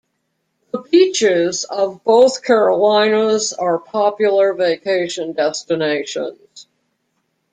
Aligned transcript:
The 0.71 0.79
beaches 0.79 1.63
of 1.65 2.03
both 2.03 2.41
Carolinas 2.41 3.53
are 3.53 3.77
popular 3.77 4.51
vacation 4.55 5.33
destinations. 5.33 6.65